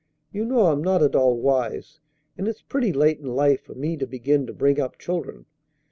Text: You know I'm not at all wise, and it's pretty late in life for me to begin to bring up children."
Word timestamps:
You 0.31 0.45
know 0.45 0.65
I'm 0.65 0.83
not 0.83 1.03
at 1.03 1.15
all 1.15 1.37
wise, 1.37 1.99
and 2.35 2.47
it's 2.47 2.63
pretty 2.63 2.91
late 2.91 3.19
in 3.19 3.27
life 3.35 3.61
for 3.61 3.75
me 3.75 3.97
to 3.97 4.07
begin 4.07 4.47
to 4.47 4.51
bring 4.55 4.79
up 4.79 4.97
children." 4.97 5.45